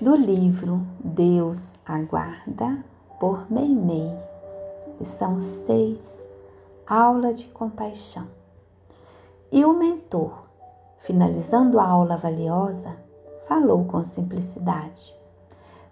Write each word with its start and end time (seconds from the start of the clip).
do 0.00 0.16
livro 0.16 0.84
Deus 0.98 1.74
Aguarda, 1.86 2.84
por 3.20 3.50
Meimei, 3.50 4.10
lição 4.98 5.38
6, 5.38 6.20
aula 6.84 7.32
de 7.32 7.46
compaixão. 7.46 8.26
E 9.52 9.64
o 9.64 9.72
mentor, 9.72 10.46
finalizando 10.98 11.78
a 11.78 11.86
aula 11.86 12.16
valiosa, 12.16 12.96
falou 13.46 13.84
com 13.84 14.02
simplicidade. 14.02 15.14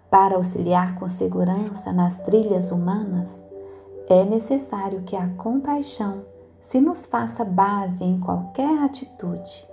Para 0.09 0.35
auxiliar 0.35 0.99
com 0.99 1.07
segurança 1.07 1.93
nas 1.93 2.17
trilhas 2.17 2.71
humanas, 2.71 3.41
é 4.09 4.25
necessário 4.25 5.03
que 5.03 5.15
a 5.15 5.29
compaixão 5.29 6.25
se 6.61 6.81
nos 6.81 7.05
faça 7.05 7.45
base 7.45 8.03
em 8.03 8.19
qualquer 8.19 8.83
atitude. 8.83 9.72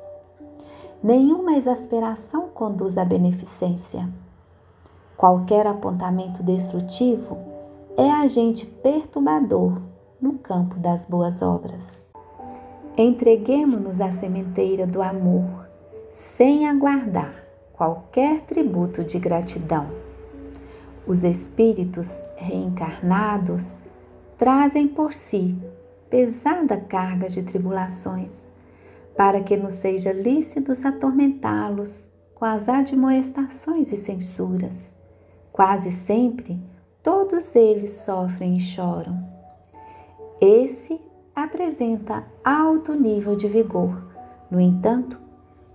Nenhuma 1.02 1.56
exasperação 1.56 2.50
conduz 2.50 2.98
à 2.98 3.04
beneficência. 3.06 4.06
Qualquer 5.16 5.66
apontamento 5.66 6.42
destrutivo 6.42 7.38
é 7.96 8.10
agente 8.10 8.66
perturbador 8.66 9.80
no 10.20 10.34
campo 10.34 10.78
das 10.78 11.06
boas 11.06 11.40
obras. 11.40 12.06
Entreguemos-nos 12.98 13.98
à 13.98 14.12
sementeira 14.12 14.86
do 14.86 15.00
amor, 15.00 15.66
sem 16.12 16.68
aguardar 16.68 17.34
qualquer 17.72 18.42
tributo 18.42 19.02
de 19.02 19.18
gratidão. 19.18 19.86
Os 21.06 21.24
espíritos 21.24 22.22
reencarnados 22.36 23.78
trazem 24.36 24.86
por 24.86 25.14
si 25.14 25.56
pesada 26.10 26.76
carga 26.76 27.26
de 27.26 27.42
tribulações, 27.42 28.49
para 29.20 29.42
que 29.42 29.54
nos 29.54 29.74
seja 29.74 30.14
lícito 30.14 30.72
atormentá-los 30.82 32.10
com 32.34 32.46
as 32.46 32.70
admoestações 32.70 33.92
e 33.92 33.96
censuras. 33.98 34.96
Quase 35.52 35.92
sempre, 35.92 36.58
todos 37.02 37.54
eles 37.54 37.90
sofrem 37.90 38.56
e 38.56 38.60
choram. 38.60 39.22
Esse 40.40 40.98
apresenta 41.36 42.24
alto 42.42 42.94
nível 42.94 43.36
de 43.36 43.46
vigor, 43.46 44.10
no 44.50 44.58
entanto, 44.58 45.18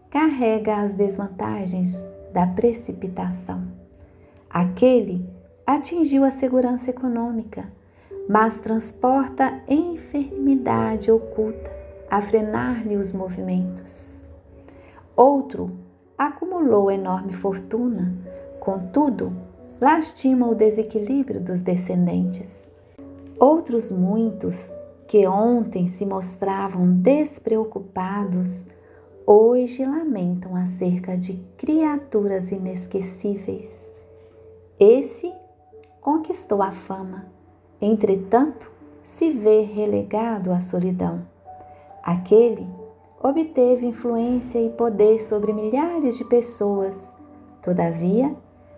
carrega 0.10 0.78
as 0.78 0.96
desvantagens 0.96 2.04
da 2.34 2.48
precipitação. 2.48 3.64
Aquele 4.50 5.24
atingiu 5.68 6.24
a 6.24 6.32
segurança 6.32 6.90
econômica, 6.90 7.72
mas 8.28 8.60
transporta 8.60 9.62
enfermidade 9.70 11.12
oculta 11.12 11.85
a 12.10 12.22
frenar-lhe 12.22 12.96
os 12.96 13.12
movimentos. 13.12 14.26
Outro 15.16 15.72
acumulou 16.18 16.90
enorme 16.90 17.34
fortuna, 17.34 18.14
contudo, 18.60 19.34
lastima 19.80 20.48
o 20.48 20.56
desequilíbrio 20.56 21.42
dos 21.42 21.62
descendentes. 21.62 22.70
Outros 23.40 23.92
muitos, 23.92 24.74
que 25.08 25.28
ontem 25.28 25.88
se 25.88 26.06
mostravam 26.06 26.92
despreocupados, 26.92 28.66
hoje 29.26 29.86
lamentam 29.86 30.56
acerca 30.56 31.18
de 31.18 31.44
criaturas 31.58 32.52
inesquecíveis. 32.52 33.96
Esse 34.80 35.32
conquistou 36.02 36.62
a 36.62 36.72
fama, 36.72 37.26
entretanto, 37.82 38.72
se 39.04 39.32
vê 39.32 39.62
relegado 39.62 40.52
à 40.52 40.60
solidão. 40.60 41.35
Aquele 42.06 42.70
obteve 43.20 43.88
influência 43.88 44.60
e 44.60 44.70
poder 44.70 45.20
sobre 45.20 45.52
milhares 45.52 46.16
de 46.16 46.24
pessoas, 46.24 47.16
todavia, 47.64 48.36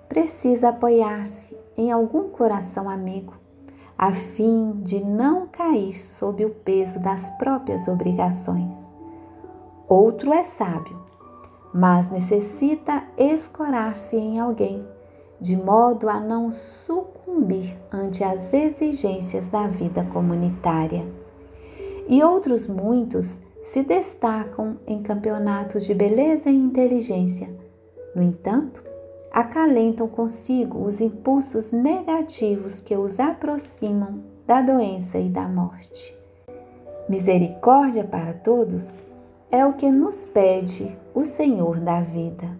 precisa 0.07 0.69
apoiar-se 0.69 1.53
em 1.77 1.91
algum 1.91 2.29
coração 2.29 2.89
amigo, 2.89 3.33
a 3.97 4.13
fim 4.13 4.79
de 4.81 5.03
não 5.03 5.45
cair 5.47 5.93
sob 5.93 6.45
o 6.45 6.51
peso 6.51 7.01
das 7.01 7.29
próprias 7.31 7.89
obrigações. 7.89 8.89
Outro 9.89 10.33
é 10.33 10.45
sábio, 10.45 10.97
mas 11.73 12.09
necessita 12.09 13.03
escorar-se 13.17 14.15
em 14.15 14.39
alguém, 14.39 14.87
de 15.37 15.57
modo 15.57 16.07
a 16.07 16.17
não 16.17 16.49
sucumbir 16.53 17.77
ante 17.91 18.23
as 18.23 18.53
exigências 18.53 19.49
da 19.49 19.67
vida 19.67 20.05
comunitária. 20.13 21.16
E 22.07 22.23
outros 22.23 22.67
muitos 22.67 23.41
se 23.61 23.83
destacam 23.83 24.77
em 24.87 25.01
campeonatos 25.01 25.85
de 25.85 25.93
beleza 25.93 26.49
e 26.49 26.55
inteligência. 26.55 27.49
No 28.15 28.23
entanto, 28.23 28.81
acalentam 29.31 30.07
consigo 30.07 30.85
os 30.85 31.01
impulsos 31.01 31.71
negativos 31.71 32.79
que 32.79 32.95
os 32.95 33.19
aproximam 33.19 34.23
da 34.45 34.61
doença 34.61 35.19
e 35.19 35.27
da 35.27 35.47
morte. 35.47 36.17
Misericórdia 37.09 38.03
para 38.03 38.33
todos 38.33 38.97
é 39.51 39.65
o 39.65 39.73
que 39.73 39.91
nos 39.91 40.25
pede 40.25 40.97
o 41.13 41.25
Senhor 41.25 41.79
da 41.79 42.01
vida. 42.01 42.57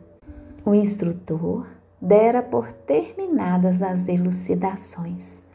O 0.65 0.75
instrutor 0.75 1.65
dera 2.01 2.43
por 2.43 2.71
terminadas 2.71 3.81
as 3.81 4.07
elucidações, 4.07 5.45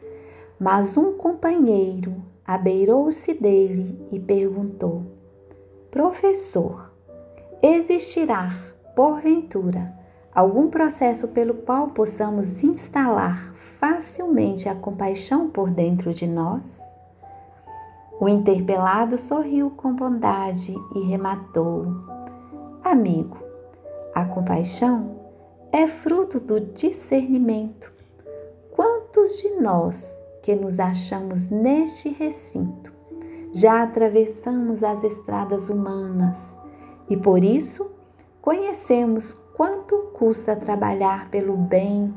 mas 0.59 0.97
um 0.97 1.13
companheiro 1.13 2.15
abeirou-se 2.45 3.33
dele 3.33 4.07
e 4.11 4.19
perguntou: 4.19 5.03
Professor, 5.89 6.91
existirá, 7.61 8.49
porventura, 8.95 9.93
algum 10.33 10.69
processo 10.69 11.29
pelo 11.29 11.53
qual 11.53 11.89
possamos 11.89 12.63
instalar 12.63 13.53
facilmente 13.55 14.67
a 14.67 14.75
compaixão 14.75 15.49
por 15.49 15.69
dentro 15.69 16.13
de 16.13 16.27
nós? 16.27 16.81
O 18.19 18.29
interpelado 18.29 19.17
sorriu 19.17 19.71
com 19.71 19.93
bondade 19.93 20.75
e 20.95 20.99
rematou: 21.01 21.87
Amigo, 22.83 23.37
a 24.13 24.25
compaixão 24.25 25.19
é 25.71 25.87
fruto 25.87 26.39
do 26.39 26.59
discernimento. 26.59 27.91
Quantos 28.71 29.37
de 29.37 29.49
nós 29.61 30.17
que 30.43 30.53
nos 30.55 30.79
achamos 30.79 31.49
neste 31.49 32.09
recinto 32.09 32.93
já 33.53 33.83
atravessamos 33.83 34.83
as 34.83 35.03
estradas 35.03 35.69
humanas 35.69 36.55
e 37.07 37.15
por 37.15 37.43
isso 37.43 37.91
conhecemos 38.41 39.33
quanto 39.55 39.95
custa 40.13 40.55
trabalhar 40.55 41.29
pelo 41.29 41.55
bem 41.55 42.11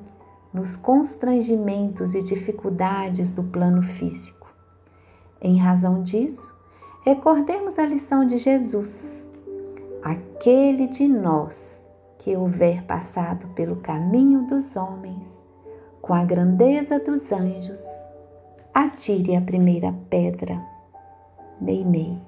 nos 0.53 0.77
constrangimentos 0.77 2.15
e 2.15 2.21
dificuldades 2.21 3.35
do 3.35 3.45
plano 3.45 3.83
físico? 3.83 4.47
Em 5.41 5.59
razão 5.59 6.03
disso, 6.03 6.59
recordemos 7.03 7.79
a 7.79 7.85
lição 7.85 8.25
de 8.25 8.39
Jesus. 8.39 9.31
Aquele 10.03 10.87
de 10.87 11.07
nós 11.07 11.85
que 12.19 12.35
houver 12.35 12.85
passado 12.85 13.49
pelo 13.49 13.77
caminho 13.77 14.47
dos 14.47 14.75
homens, 14.75 15.45
com 16.01 16.15
a 16.15 16.25
grandeza 16.25 16.99
dos 16.99 17.31
anjos, 17.31 17.85
atire 18.79 19.35
a 19.35 19.41
primeira 19.41 19.91
pedra. 20.11 20.63
Meimei. 21.59 22.21